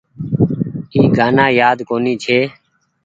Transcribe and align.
اي 0.95 1.01
گآنآ 1.15 1.45
يآد 1.59 1.77
ڪونيٚ 1.89 2.21
ڇي۔ 2.23 2.39